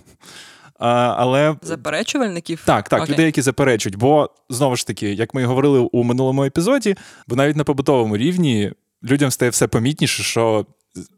А, 0.79 1.15
але 1.17 1.55
Заперечувальників? 1.61 2.63
Так, 2.65 2.89
так, 2.89 3.01
Окей. 3.01 3.13
людей, 3.13 3.25
які 3.25 3.41
заперечують. 3.41 3.97
Бо 3.97 4.29
знову 4.49 4.75
ж 4.75 4.87
таки, 4.87 5.13
як 5.13 5.33
ми 5.33 5.41
і 5.41 5.45
говорили 5.45 5.79
у 5.79 6.03
минулому 6.03 6.43
епізоді, 6.43 6.95
бо 7.27 7.35
навіть 7.35 7.55
на 7.55 7.63
побутовому 7.63 8.17
рівні 8.17 8.71
людям 9.03 9.31
стає 9.31 9.51
все 9.51 9.67
помітніше, 9.67 10.23
що 10.23 10.65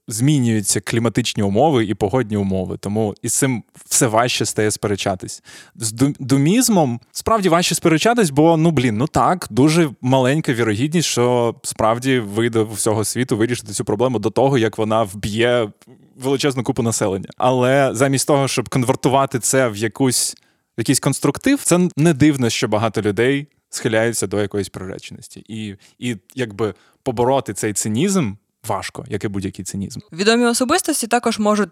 змінюються 0.08 0.82
кліматичні 0.82 1.44
умови 1.44 1.86
і 1.86 1.94
погодні 1.94 2.38
умови. 2.38 2.78
Тому 2.78 3.16
із 3.22 3.34
цим 3.34 3.64
все 3.86 4.08
важче 4.08 4.46
стає 4.46 4.72
сперечатись. 4.72 5.44
З 5.76 5.92
думізмом 6.20 7.00
справді 7.12 7.50
важче 7.50 7.76
сперечатись, 7.76 8.30
бо 8.30 8.58
ну 8.58 8.72
блін, 8.72 8.98
ну 8.98 9.08
так, 9.08 9.48
дуже 9.50 9.90
маленька 10.02 10.54
вірогідність, 10.54 11.08
що 11.08 11.56
справді 11.64 12.20
вийде 12.20 12.64
всього 12.64 13.04
світу 13.04 13.38
вирішити 13.38 13.74
цю 13.74 13.86
проблему 13.86 14.20
до 14.20 14.30
того, 14.30 14.58
як 14.58 14.78
вона 14.78 15.04
вб'є 15.04 15.70
величезну 16.16 16.64
купу 16.64 16.84
населення. 16.84 17.30
Але 17.38 17.90
замість 17.94 18.28
того, 18.28 18.48
щоб 18.48 18.70
конвертувати 18.70 19.40
це 19.40 19.70
в 19.70 19.76
якусь 19.76 20.36
якийсь 20.78 21.00
конструктив, 21.00 21.60
це 21.64 21.90
не 21.98 22.14
дивно, 22.14 22.50
що 22.50 22.68
багато 22.68 23.02
людей 23.02 23.48
схиляються 23.70 24.28
до 24.28 24.42
якоїсь 24.42 24.70
приреченості. 24.70 25.46
І, 25.48 25.76
і 26.00 26.18
якби 26.36 26.74
побороти 27.04 27.54
цей 27.54 27.74
цинізм 27.74 28.34
важко, 28.68 29.06
як 29.08 29.24
і 29.24 29.28
будь-який 29.28 29.66
цинізм. 29.66 30.00
Відомі 30.12 30.46
особистості 30.46 31.08
також 31.08 31.40
можуть. 31.40 31.70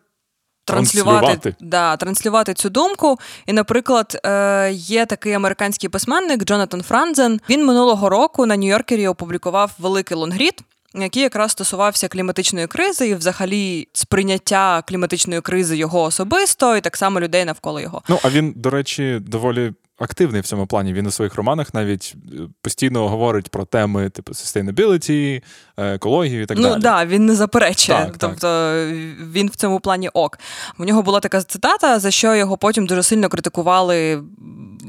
Транслювати 0.65 1.19
транслювати. 1.19 1.55
Да, 1.59 1.97
транслювати 1.97 2.53
цю 2.53 2.69
думку. 2.69 3.19
І, 3.45 3.53
наприклад, 3.53 4.19
е, 4.25 4.71
є 4.73 5.05
такий 5.05 5.33
американський 5.33 5.89
письменник 5.89 6.43
Джонатан 6.43 6.81
Франзен. 6.83 7.39
Він 7.49 7.65
минулого 7.65 8.09
року 8.09 8.45
на 8.45 8.57
Нью-Йоркері 8.57 9.09
опублікував 9.09 9.71
великий 9.79 10.17
лонгрід, 10.17 10.61
який 10.95 11.23
якраз 11.23 11.51
стосувався 11.51 12.07
кліматичної 12.07 12.67
кризи 12.67 13.07
і, 13.07 13.15
взагалі, 13.15 13.87
сприйняття 13.93 14.83
кліматичної 14.87 15.41
кризи 15.41 15.77
його 15.77 16.01
особисто, 16.01 16.77
і 16.77 16.81
так 16.81 16.97
само 16.97 17.19
людей 17.19 17.45
навколо 17.45 17.79
його. 17.79 18.01
Ну 18.09 18.19
а 18.23 18.29
він, 18.29 18.53
до 18.55 18.69
речі, 18.69 19.19
доволі 19.21 19.73
активний 20.03 20.41
в 20.41 20.45
цьому 20.45 20.67
плані. 20.67 20.93
Він 20.93 21.07
у 21.07 21.11
своїх 21.11 21.35
романах 21.35 21.73
навіть 21.73 22.15
е, 22.33 22.37
постійно 22.61 23.09
говорить 23.09 23.49
про 23.49 23.65
теми 23.65 24.09
типу 24.09 24.31
sustainability, 24.31 25.41
е, 25.77 25.93
екологію 25.93 26.41
і 26.41 26.45
так 26.45 26.57
ну, 26.57 26.63
далі. 26.63 26.73
Ну 26.75 26.81
так, 26.81 27.09
він 27.09 27.25
не 27.25 27.35
заперечує. 27.35 27.97
Так, 27.97 28.17
тобто 28.17 28.37
так. 28.37 28.95
він 29.31 29.49
в 29.49 29.55
цьому 29.55 29.79
плані 29.79 30.09
ок. 30.09 30.39
У 30.79 30.85
нього 30.85 31.01
була 31.01 31.19
така 31.19 31.41
цитата, 31.41 31.99
за 31.99 32.11
що 32.11 32.35
його 32.35 32.57
потім 32.57 32.85
дуже 32.85 33.03
сильно 33.03 33.29
критикували 33.29 34.23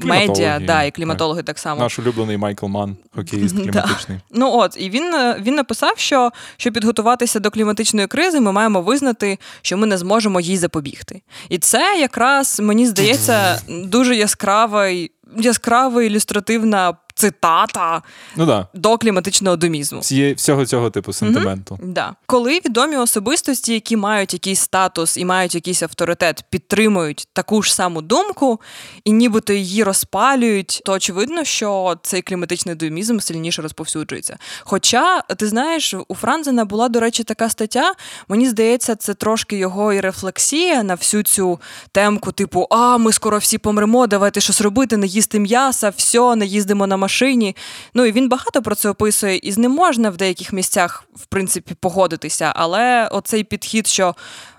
медіа 0.03 0.61
да, 0.67 0.83
і 0.83 0.91
кліматологи 0.91 1.41
так, 1.41 1.47
так 1.47 1.59
само. 1.59 1.81
Наш 1.81 1.99
улюблений 1.99 2.37
Майкл 2.37 2.67
Ман, 2.67 2.97
хокеїст 3.15 3.57
кліматичний. 3.63 4.19
Ну 4.31 4.51
от, 4.53 4.77
і 4.79 4.91
він 4.91 5.15
е, 5.15 5.37
він 5.41 5.55
написав, 5.55 5.99
що 5.99 6.31
щоб 6.57 6.75
підготуватися 6.75 7.41
до 7.41 7.51
кліматичної 7.51 8.07
кризи, 8.07 8.41
ми 8.41 8.53
маємо 8.53 8.83
визнати, 8.83 9.39
що 9.63 9.77
ми 9.77 9.87
не 9.87 9.99
зможемо 9.99 10.41
їй 10.41 10.57
запобігти. 10.57 11.23
І 11.49 11.59
це 11.59 11.97
якраз 12.01 12.61
мені 12.61 12.87
здається 12.87 13.61
дуже 13.69 14.17
яскравий, 14.17 15.11
яскрава 15.37 16.03
ілюстративна 16.03 16.95
цитата 17.14 18.02
ну, 18.37 18.47
да. 18.47 18.68
до 18.75 18.99
кліматичного 18.99 19.56
домізму. 19.56 20.00
Всі, 20.00 20.35
всього 20.35 20.66
цього 20.66 20.90
типу 20.90 21.12
сентименту. 21.12 21.75
Mm-hmm. 21.75 21.92
Да. 21.92 22.14
Коли 22.26 22.54
відомі 22.54 22.97
особистості, 22.97 23.75
які 23.75 23.97
мають 23.97 24.33
якийсь 24.33 24.61
статус 24.61 25.16
і 25.16 25.25
мають 25.25 25.54
якийсь 25.54 25.83
авторитет, 25.83 26.44
підтримують 26.50 27.28
таку 27.33 27.62
ж 27.62 27.75
саму 27.75 28.02
думку 28.02 28.61
і 29.04 29.12
нібито 29.12 29.52
її 29.52 29.85
розпалюють, 29.85 30.83
то 30.85 30.92
очевидно, 30.92 31.44
що 31.44 31.97
цей 32.02 32.23
кліматичний 32.23 32.75
домізм 32.75 33.18
сильніше 33.18 33.62
розповсюджується. 33.62 34.38
Хоча, 34.61 35.21
ти 35.21 35.47
знаєш, 35.47 35.94
у 36.09 36.14
Франзена 36.14 36.64
була, 36.64 36.88
до 36.88 37.00
речі, 37.00 37.25
така 37.25 37.49
стаття. 37.49 37.94
Мені 38.28 38.49
здається, 38.49 38.97
це 38.97 39.14
трошки 39.14 39.56
його 39.56 39.92
і 39.92 40.00
рефлексія 40.00 40.83
на 40.83 40.94
всю 40.94 41.23
цю 41.23 41.61
темку, 41.92 42.33
типу, 42.33 42.66
а 42.71 42.99
ми 42.99 43.12
скоро 43.12 43.38
всі 43.38 43.59
помремо, 43.59 44.06
давайте 44.06 44.40
щось 44.40 44.61
робити, 44.61 44.97
не 44.97 45.06
їсти 45.06 45.40
м'яса, 45.40 45.92
все, 45.97 46.37
не 46.37 46.47
їздимо 46.47 46.87
на 46.87 46.97
машині. 47.04 47.56
Ну 47.94 48.04
і 48.04 48.12
він 48.12 48.28
багато 48.28 48.62
про 48.62 48.75
це 48.75 48.88
описує, 48.88 49.37
і 49.37 49.52
з 49.52 49.58
ним 49.58 49.73
можна 49.73 50.11
в 50.11 50.16
деяких 50.16 50.52
місцях, 50.52 51.04
в 51.16 51.26
принципі, 51.26 51.75
погодитися. 51.80 52.52
Але 52.56 53.08
оцей 53.08 53.44
підхід, 53.44 53.87
що 53.87 54.14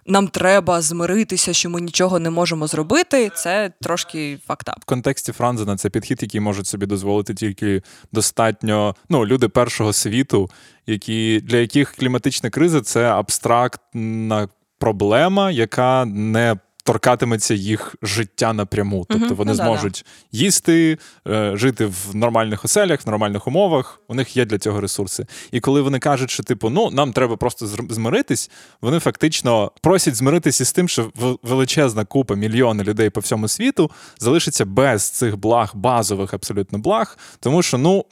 нам 0.08 0.28
треба 0.28 0.82
змиритися, 0.82 1.54
що 1.54 1.70
ми 1.70 1.82
нічого 1.82 2.20
не 2.20 2.30
можемо 2.30 2.68
зробити, 2.68 3.32
це 3.36 3.72
трошки 3.82 4.38
фактап. 4.48 4.76
В 4.82 4.86
контексті 4.86 5.32
Франзена 5.32 5.78
це 5.78 5.90
підхід, 5.90 6.20
який 6.22 6.42
можуть 6.42 6.68
собі 6.68 6.86
дозволити 6.86 7.34
тільки 7.34 7.82
достатньо 8.12 8.96
ну, 9.10 9.26
люди 9.26 9.50
першого 9.50 9.94
світу, 9.94 10.50
які 10.88 11.40
для 11.44 11.58
яких 11.58 11.92
кліматична 11.92 12.50
криза 12.50 12.82
це 12.82 13.06
абстрактна 13.06 14.48
проблема, 14.80 15.52
яка 15.52 16.06
не 16.06 16.56
торкатиметься 16.86 17.54
їх 17.54 17.96
життя 18.02 18.54
напряму. 18.54 19.06
Тобто 19.10 19.36
вони 19.36 19.52
ну, 19.52 19.56
зможуть 19.56 20.06
да, 20.06 20.38
їсти, 20.38 20.98
е, 21.28 21.52
жити 21.56 21.86
в 21.86 22.16
нормальних 22.16 22.66
оселях, 22.66 23.06
в 23.06 23.10
нормальних 23.10 23.48
умовах. 23.48 24.02
У 24.08 24.16
них 24.16 24.38
є 24.38 24.46
для 24.46 24.58
цього 24.58 24.82
ресурси. 24.82 25.26
І 25.52 25.60
коли 25.60 25.82
вони 25.82 26.00
кажуть, 26.00 26.30
що 26.30 26.44
типу, 26.44 26.70
ну 26.70 26.90
нам 26.92 27.14
треба 27.14 27.38
просто 27.38 27.68
змиритись, 27.68 28.52
вони 28.82 29.00
фактично 29.00 29.72
просять 29.82 30.16
змиритися 30.16 30.66
з 30.66 30.74
тим, 30.74 30.90
що 30.90 31.12
величезна 31.44 32.06
купа 32.06 32.36
мільйони 32.36 32.84
людей 32.84 33.10
по 33.10 33.20
всьому 33.20 33.48
світу 33.48 33.92
залишиться 34.20 34.66
без 34.66 35.10
цих 35.10 35.38
благ, 35.38 35.72
базових 35.76 36.34
абсолютно 36.34 36.80
благ, 36.80 37.18
тому 37.40 37.62
що 37.62 37.78
ну. 37.78 38.06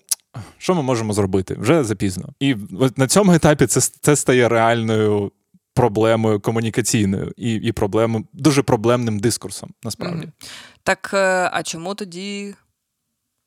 Що 0.57 0.75
ми 0.75 0.81
можемо 0.81 1.13
зробити? 1.13 1.55
Вже 1.59 1.83
запізно. 1.83 2.29
І 2.39 2.55
на 2.97 3.07
цьому 3.07 3.33
етапі 3.33 3.65
це 3.65 3.81
це 3.81 4.15
стає 4.15 4.49
реальною 4.49 5.31
проблемою 5.73 6.39
комунікаційною 6.39 7.33
і 7.37 7.53
і 7.53 7.71
проблемою, 7.71 8.25
дуже 8.33 8.61
проблемним 8.61 9.19
дискурсом, 9.19 9.73
насправді. 9.83 10.25
Mm-hmm. 10.25 10.49
Так, 10.83 11.11
е, 11.13 11.49
а 11.53 11.63
чому 11.63 11.95
тоді 11.95 12.55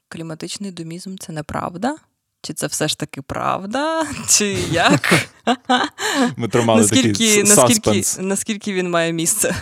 кліматичний 0.08 0.70
домізм 0.70 1.16
це 1.16 1.32
неправда? 1.32 1.96
Чи 2.42 2.52
це 2.52 2.66
все 2.66 2.88
ж 2.88 2.98
таки 2.98 3.22
правда? 3.22 4.06
Чи 4.28 4.46
як? 4.70 5.28
Ми 6.36 6.48
тримали 6.48 6.80
наскільки, 6.80 7.12
такий 7.12 7.42
наскільки, 7.42 8.02
наскільки 8.22 8.72
він 8.72 8.90
має 8.90 9.12
місце? 9.12 9.54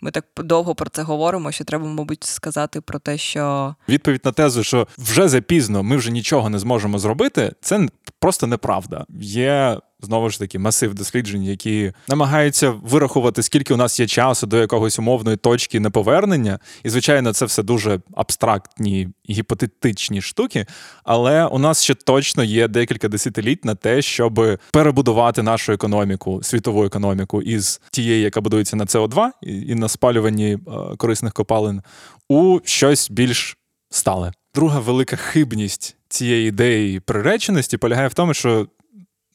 Ми 0.00 0.10
так 0.10 0.24
довго 0.36 0.74
про 0.74 0.90
це 0.90 1.02
говоримо, 1.02 1.52
що 1.52 1.64
треба, 1.64 1.86
мабуть, 1.86 2.24
сказати 2.24 2.80
про 2.80 2.98
те, 2.98 3.18
що 3.18 3.74
відповідь 3.88 4.24
на 4.24 4.32
тезу, 4.32 4.64
що 4.64 4.88
вже 4.98 5.28
запізно 5.28 5.82
ми 5.82 5.96
вже 5.96 6.10
нічого 6.10 6.50
не 6.50 6.58
зможемо 6.58 6.98
зробити, 6.98 7.52
це 7.60 7.88
просто 8.18 8.46
неправда. 8.46 9.06
Є 9.20 9.80
знову 10.00 10.30
ж 10.30 10.38
таки 10.38 10.58
масив 10.58 10.94
досліджень, 10.94 11.42
які 11.42 11.92
намагаються 12.08 12.70
вирахувати, 12.70 13.42
скільки 13.42 13.74
у 13.74 13.76
нас 13.76 14.00
є 14.00 14.06
часу 14.06 14.46
до 14.46 14.56
якогось 14.56 14.98
умовної 14.98 15.36
точки 15.36 15.80
неповернення. 15.80 16.58
І, 16.84 16.90
звичайно, 16.90 17.32
це 17.32 17.44
все 17.44 17.62
дуже 17.62 18.00
абстрактні 18.14 19.08
гіпотетичні 19.30 20.22
штуки. 20.22 20.66
Але 21.04 21.46
у 21.46 21.58
нас 21.58 21.82
ще 21.82 21.94
точно 21.94 22.44
є 22.44 22.68
декілька 22.68 23.08
десятиліть 23.08 23.64
на 23.64 23.74
те, 23.74 24.02
щоб 24.02 24.58
перебудувати 24.72 25.42
нашу 25.42 25.72
економіку, 25.72 26.40
світову 26.42 26.84
економіку 26.84 27.42
із 27.42 27.80
тієї, 27.90 28.22
яка 28.22 28.40
будується 28.40 28.76
на 28.76 28.84
СО2 28.84 29.28
і 29.42 29.74
на 29.74 29.88
спалюванні 29.88 30.52
е, 30.52 30.58
корисних 30.96 31.32
копалин, 31.32 31.82
у 32.28 32.60
щось 32.64 33.10
більш 33.10 33.56
стале. 33.90 34.32
Друга 34.54 34.80
велика 34.80 35.16
хибність 35.16 35.96
цієї 36.08 36.48
ідеї 36.48 37.00
приреченості 37.00 37.76
полягає 37.76 38.08
в 38.08 38.14
тому, 38.14 38.34
що 38.34 38.66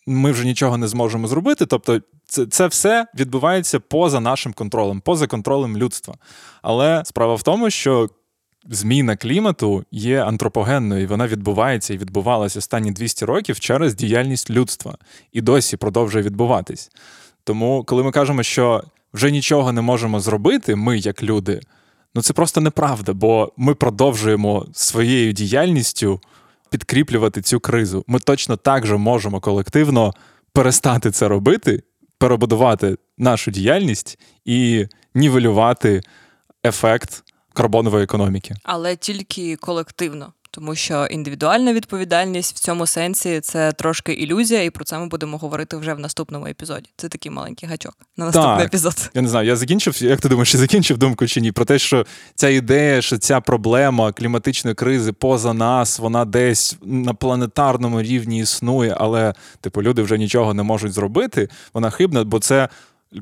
ми 0.07 0.31
вже 0.31 0.45
нічого 0.45 0.77
не 0.77 0.87
зможемо 0.87 1.27
зробити. 1.27 1.65
Тобто, 1.65 2.01
це 2.25 2.45
це 2.45 2.67
все 2.67 3.07
відбувається 3.15 3.79
поза 3.79 4.19
нашим 4.19 4.53
контролем, 4.53 5.01
поза 5.01 5.27
контролем 5.27 5.77
людства. 5.77 6.15
Але 6.61 7.03
справа 7.05 7.35
в 7.35 7.43
тому, 7.43 7.69
що 7.69 8.09
зміна 8.69 9.15
клімату 9.15 9.85
є 9.91 10.23
антропогенною, 10.23 11.03
і 11.03 11.05
вона 11.05 11.27
відбувається 11.27 11.93
і 11.93 11.97
відбувалася 11.97 12.59
останні 12.59 12.91
200 12.91 13.25
років 13.25 13.59
через 13.59 13.95
діяльність 13.95 14.49
людства 14.49 14.97
і 15.31 15.41
досі 15.41 15.77
продовжує 15.77 16.23
відбуватись. 16.23 16.91
Тому, 17.43 17.83
коли 17.83 18.03
ми 18.03 18.11
кажемо, 18.11 18.43
що 18.43 18.83
вже 19.13 19.31
нічого 19.31 19.71
не 19.71 19.81
можемо 19.81 20.19
зробити, 20.19 20.75
ми, 20.75 20.97
як 20.97 21.23
люди, 21.23 21.61
ну 22.15 22.21
це 22.21 22.33
просто 22.33 22.61
неправда, 22.61 23.13
бо 23.13 23.53
ми 23.57 23.75
продовжуємо 23.75 24.65
своєю 24.73 25.31
діяльністю 25.31 26.21
підкріплювати 26.73 27.41
цю 27.41 27.59
кризу. 27.59 28.03
Ми 28.07 28.19
точно 28.19 28.57
так 28.57 28.85
же 28.85 28.97
можемо 28.97 29.39
колективно 29.39 30.13
перестати 30.53 31.11
це 31.11 31.27
робити, 31.27 31.83
перебудувати 32.17 32.97
нашу 33.17 33.51
діяльність 33.51 34.19
і 34.45 34.87
нівелювати 35.15 36.01
ефект 36.65 37.23
карбонової 37.53 38.03
економіки. 38.03 38.55
Але 38.63 38.95
тільки 38.95 39.55
колективно. 39.55 40.33
Тому 40.55 40.75
що 40.75 41.05
індивідуальна 41.05 41.73
відповідальність 41.73 42.55
в 42.55 42.59
цьому 42.59 42.87
сенсі 42.87 43.39
це 43.39 43.71
трошки 43.71 44.13
ілюзія, 44.13 44.63
і 44.63 44.69
про 44.69 44.85
це 44.85 44.99
ми 44.99 45.07
будемо 45.07 45.37
говорити 45.37 45.77
вже 45.77 45.93
в 45.93 45.99
наступному 45.99 46.47
епізоді. 46.47 46.89
Це 46.97 47.09
такий 47.09 47.31
маленький 47.31 47.69
гачок 47.69 47.97
на 48.17 48.25
наступний 48.25 48.57
Так. 48.57 48.65
епізод. 48.65 49.11
Я 49.13 49.21
не 49.21 49.27
знаю, 49.27 49.47
я 49.47 49.55
закінчив. 49.55 50.03
Як 50.03 50.21
ти 50.21 50.29
думаєш, 50.29 50.53
я 50.53 50.59
закінчив 50.59 50.97
думку 50.97 51.27
чи 51.27 51.41
ні? 51.41 51.51
Про 51.51 51.65
те, 51.65 51.79
що 51.79 52.05
ця 52.35 52.49
ідея, 52.49 53.01
що 53.01 53.17
ця 53.17 53.41
проблема 53.41 54.11
кліматичної 54.11 54.75
кризи 54.75 55.11
поза 55.11 55.53
нас, 55.53 55.99
вона 55.99 56.25
десь 56.25 56.77
на 56.83 57.13
планетарному 57.13 58.01
рівні 58.01 58.39
існує, 58.39 58.95
але 58.99 59.33
типу 59.61 59.83
люди 59.83 60.01
вже 60.01 60.17
нічого 60.17 60.53
не 60.53 60.63
можуть 60.63 60.93
зробити. 60.93 61.49
Вона 61.73 61.89
хибна, 61.89 62.23
бо 62.23 62.39
це 62.39 62.69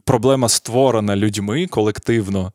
проблема 0.05 0.49
створена 0.49 1.15
людьми 1.15 1.67
колективно, 1.67 2.53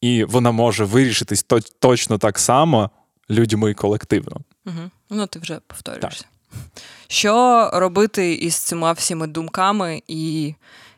і 0.00 0.24
вона 0.24 0.50
може 0.50 0.84
вирішитись 0.84 1.46
точно 1.78 2.18
так 2.18 2.38
само 2.38 2.90
людьми 3.30 3.74
колективно. 3.74 4.36
Угу. 4.66 4.90
Ну, 5.10 5.26
ти 5.26 5.38
вже 5.38 5.60
повторюєшся. 5.66 6.24
Що 7.08 7.70
робити 7.72 8.34
із 8.34 8.54
цими 8.54 8.92
всіми 8.92 9.26
думками 9.26 10.02
і 10.08 10.54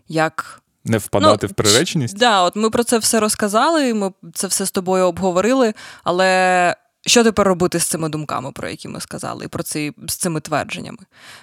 як 0.08 0.62
Не 0.84 0.99
впадати 0.99 1.46
Ну, 1.46 1.50
в 1.50 1.54
приреченість. 1.54 2.18
Да, 2.18 2.42
от 2.42 2.56
ми 2.56 2.70
про 2.70 2.84
це 2.84 2.99
все 2.99 3.20
розказали, 3.20 3.94
ми 3.94 4.12
це 4.34 4.46
все 4.46 4.66
з 4.66 4.70
тобою 4.70 5.04
обговорили. 5.04 5.75
Але 6.04 6.76
що 7.07 7.25
тепер 7.25 7.47
робити 7.47 7.80
з 7.80 7.87
цими 7.87 8.09
думками, 8.09 8.52
про 8.52 8.69
які 8.69 8.88
ми 8.88 9.00
сказали, 9.00 9.45
і 9.45 9.49
про 9.49 9.62
ці 9.62 9.92
з 10.09 10.14
цими 10.14 10.40
твердженнями? 10.40 10.99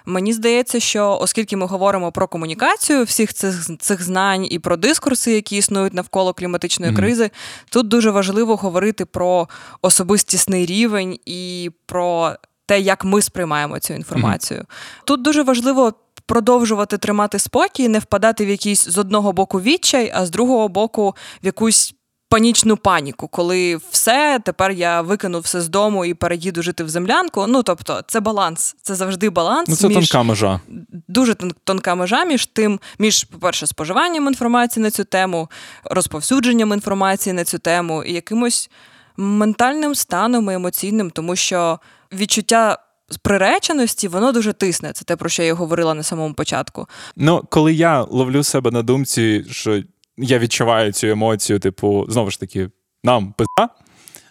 Мені 0.05 0.33
здається, 0.33 0.79
що 0.79 1.17
оскільки 1.21 1.57
ми 1.57 1.65
говоримо 1.65 2.11
про 2.11 2.27
комунікацію 2.27 3.03
всіх 3.03 3.33
цих, 3.33 3.69
цих 3.79 4.03
знань 4.03 4.47
і 4.49 4.59
про 4.59 4.77
дискурси, 4.77 5.31
які 5.31 5.57
існують 5.57 5.93
навколо 5.93 6.33
кліматичної 6.33 6.91
Мгм. 6.91 7.01
кризи, 7.01 7.31
тут 7.69 7.87
дуже 7.87 8.11
важливо 8.11 8.55
говорити 8.55 9.05
про 9.05 9.49
особистісний 9.81 10.65
рівень 10.65 11.19
і 11.25 11.71
про 11.85 12.35
те, 12.65 12.79
як 12.79 13.05
ми 13.05 13.21
сприймаємо 13.21 13.79
цю 13.79 13.93
інформацію. 13.93 14.65
Тут 15.05 15.21
дуже 15.21 15.43
важливо 15.43 15.93
продовжувати 16.25 16.97
тримати 16.97 17.39
спокій, 17.39 17.87
не 17.87 17.99
впадати 17.99 18.45
в 18.45 18.49
якийсь 18.49 18.87
з 18.87 18.97
одного 18.97 19.33
боку 19.33 19.61
відчай, 19.61 20.11
а 20.15 20.25
з 20.25 20.29
другого 20.29 20.67
боку 20.67 21.15
в 21.43 21.45
якусь. 21.45 21.93
Панічну 22.29 22.77
паніку, 22.77 23.27
коли 23.27 23.75
все, 23.91 24.39
тепер 24.45 24.71
я 24.71 25.01
викину 25.01 25.39
все 25.39 25.61
з 25.61 25.69
дому 25.69 26.05
і 26.05 26.13
переїду 26.13 26.61
жити 26.61 26.83
в 26.83 26.89
землянку. 26.89 27.45
Ну 27.47 27.63
тобто, 27.63 28.01
це 28.07 28.19
баланс, 28.19 28.75
це 28.81 28.95
завжди 28.95 29.29
баланс 29.29 29.69
Ну, 29.69 29.75
це 29.75 29.87
між 29.87 29.95
тонка 30.09 30.23
межа. 30.23 30.59
дуже 31.07 31.35
тонка 31.63 31.95
межа 31.95 32.25
між 32.25 32.45
тим, 32.45 32.79
між, 32.99 33.23
по-перше, 33.23 33.67
споживанням 33.67 34.27
інформації 34.27 34.83
на 34.83 34.91
цю 34.91 35.03
тему, 35.03 35.49
розповсюдженням 35.83 36.73
інформації 36.73 37.33
на 37.33 37.43
цю 37.43 37.57
тему 37.59 38.03
і 38.03 38.13
якимось 38.13 38.69
ментальним 39.17 39.95
станом 39.95 40.51
і 40.51 40.53
емоційним, 40.53 41.09
тому 41.11 41.35
що 41.35 41.79
відчуття 42.13 42.77
приреченості 43.21 44.07
воно 44.07 44.31
дуже 44.31 44.53
тисне. 44.53 44.91
Це 44.93 45.05
те, 45.05 45.15
про 45.15 45.29
що 45.29 45.43
я 45.43 45.53
говорила 45.53 45.93
на 45.93 46.03
самому 46.03 46.33
початку. 46.33 46.87
Ну, 47.15 47.43
коли 47.49 47.73
я 47.73 48.01
ловлю 48.01 48.43
себе 48.43 48.71
на 48.71 48.81
думці, 48.81 49.45
що 49.51 49.81
я 50.17 50.39
відчуваю 50.39 50.91
цю 50.91 51.07
емоцію, 51.07 51.59
типу, 51.59 52.05
знову 52.09 52.31
ж 52.31 52.39
таки, 52.39 52.69
нам 53.03 53.33
пизда. 53.37 53.69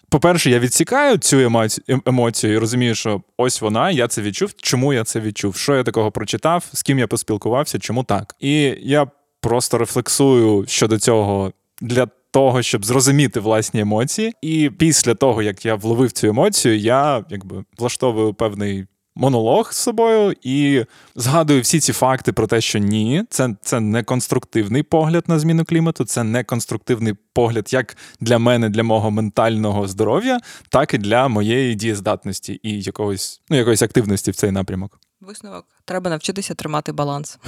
По-перше, 0.08 0.50
я 0.50 0.58
відсікаю 0.58 1.18
цю 1.18 1.38
емоцію, 1.38 1.84
ем- 1.88 2.02
емоцію 2.06 2.54
і 2.54 2.58
розумію, 2.58 2.94
що 2.94 3.22
ось 3.36 3.60
вона, 3.60 3.90
я 3.90 4.08
це 4.08 4.22
відчув. 4.22 4.52
Чому 4.56 4.92
я 4.92 5.04
це 5.04 5.20
відчув? 5.20 5.56
Що 5.56 5.76
я 5.76 5.82
такого 5.82 6.10
прочитав, 6.10 6.64
з 6.72 6.82
ким 6.82 6.98
я 6.98 7.06
поспілкувався, 7.06 7.78
чому 7.78 8.04
так? 8.04 8.34
І 8.40 8.74
я 8.80 9.06
просто 9.40 9.78
рефлексую 9.78 10.64
щодо 10.68 10.98
цього 10.98 11.52
для 11.80 12.06
того, 12.30 12.62
щоб 12.62 12.84
зрозуміти 12.84 13.40
власні 13.40 13.80
емоції. 13.80 14.32
І 14.42 14.70
після 14.78 15.14
того, 15.14 15.42
як 15.42 15.66
я 15.66 15.74
вловив 15.74 16.12
цю 16.12 16.26
емоцію, 16.26 16.78
я 16.78 17.24
якби 17.30 17.64
влаштовую 17.78 18.34
певний 18.34 18.86
монолог 19.16 19.72
з 19.72 19.76
собою 19.76 20.34
і 20.42 20.84
згадую 21.14 21.60
всі 21.60 21.80
ці 21.80 21.92
факти 21.92 22.32
про 22.32 22.46
те, 22.46 22.60
що 22.60 22.78
ні, 22.78 23.24
це, 23.30 23.56
це 23.60 23.80
не 23.80 24.02
конструктивний 24.02 24.82
погляд 24.82 25.24
на 25.26 25.38
зміну 25.38 25.64
клімату, 25.64 26.04
це 26.04 26.24
не 26.24 26.44
конструктивний 26.44 27.14
погляд 27.32 27.72
як 27.72 27.96
для 28.20 28.38
мене, 28.38 28.68
для 28.68 28.82
мого 28.82 29.10
ментального 29.10 29.88
здоров'я, 29.88 30.38
так 30.68 30.94
і 30.94 30.98
для 30.98 31.28
моєї 31.28 31.74
дієздатності 31.74 32.60
і 32.62 32.82
якогось, 32.82 33.40
ну, 33.50 33.56
якоїсь 33.56 33.82
активності 33.82 34.30
в 34.30 34.34
цей 34.34 34.50
напрямок. 34.50 35.00
Висновок 35.20 35.66
треба 35.84 36.10
навчитися 36.10 36.54
тримати 36.54 36.92
баланс. 36.92 37.38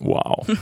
Вау. 0.00 0.46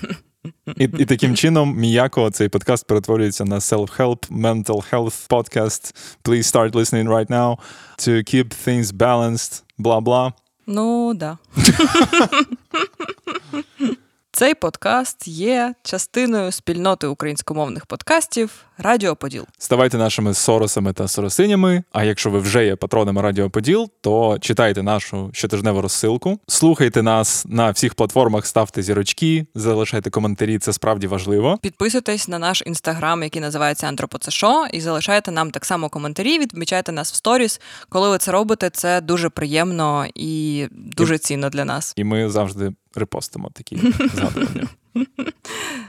І, 0.76 0.85
і 0.85 1.04
таким 1.04 1.37
чином 1.37 1.76
м'яко 1.76 2.30
цей 2.30 2.49
подкаст 2.49 2.87
перетворюється 2.87 3.45
на 3.45 3.59
self-help, 3.59 4.30
mental 4.30 4.91
health 4.91 5.28
podcast. 5.28 5.97
Please 6.25 6.43
start 6.43 6.71
listening 6.71 7.08
right 7.08 7.30
now 7.30 7.58
to 7.99 8.34
keep 8.34 8.49
things 8.67 8.93
balanced, 8.93 9.62
бла-бла. 9.78 10.32
Ну 10.67 11.15
да. 11.15 11.39
Цей 14.32 14.54
подкаст 14.54 15.28
є 15.28 15.75
частиною 15.82 16.52
спільноти 16.52 17.06
українськомовних 17.06 17.86
подкастів 17.86 18.66
Радіо 18.78 19.17
Поділ. 19.17 19.47
Ставайте 19.58 19.99
нашими 19.99 20.34
соросами 20.34 20.93
та 20.93 21.08
соросинями. 21.08 21.82
А 21.93 22.04
якщо 22.04 22.30
ви 22.30 22.39
вже 22.39 22.67
є 22.67 22.76
патронами 22.76 23.23
Радіо 23.23 23.50
Поділ, 23.50 23.91
то 24.00 24.39
читайте 24.41 24.82
нашу 24.82 25.30
щотижневу 25.32 25.80
розсилку. 25.80 26.39
Слухайте 26.49 27.02
нас 27.02 27.45
на 27.49 27.71
всіх 27.71 27.95
платформах, 27.95 28.47
ставте 28.47 28.82
зірочки, 28.82 29.47
залишайте 29.54 30.10
коментарі. 30.10 30.58
Це 30.58 30.73
справді 30.73 31.06
важливо. 31.06 31.58
Підписуйтесь 31.62 32.28
на 32.28 32.39
наш 32.39 32.62
інстаграм, 32.67 33.23
який 33.23 33.43
називається 33.43 33.86
Антропоцешо, 33.86 34.67
і 34.73 34.80
залишайте 34.80 35.30
нам 35.30 35.50
так 35.50 35.65
само 35.65 35.89
коментарі, 35.89 36.39
відмічайте 36.39 36.93
нас 36.93 37.12
в 37.12 37.15
сторіс. 37.15 37.60
Коли 37.89 38.10
ви 38.10 38.19
це 38.19 38.32
робите, 38.32 38.71
це 38.71 39.00
дуже 39.00 39.28
приємно 39.28 40.06
і 40.15 40.67
дуже 40.71 41.19
цінно 41.19 41.50
для 41.50 41.65
нас. 41.65 41.93
І 41.97 42.04
ми 42.04 42.28
завжди 42.30 42.73
репостимо 42.95 43.50
такі 43.54 43.76
згадування. 44.15 44.69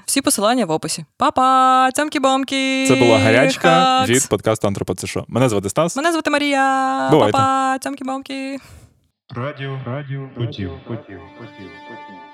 Всі 0.06 0.22
посилання 0.22 0.66
в 0.66 0.72
описі. 0.72 1.06
Па-па! 1.18 1.90
Цямкі-бомки! 1.94 2.88
Це 2.88 2.96
була 2.96 3.18
гарячка 3.20 3.70
Хакс! 3.70 4.10
від 4.10 4.30
подкасту 4.30 4.68
Антропоцешо. 4.68 5.26
Мене 5.28 5.50
звати 5.50 5.70
Стас. 5.70 5.96
Мене 5.96 6.12
звати 6.12 6.30
Марія. 6.30 7.08
Бувайте. 7.12 7.32
Па-па! 7.32 7.78
Цямкі-бомки! 7.90 8.58
Радіо, 9.36 9.80
радіо, 9.86 10.30
поділ, 10.36 10.72
поділ, 10.88 11.20
поділ, 11.38 11.70
поділ. 11.88 12.27